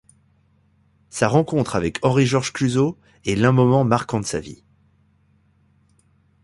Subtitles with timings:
[1.11, 4.63] Sa rencontre avec Henri-Georges Clouzot est l’un moments marquants de sa vie.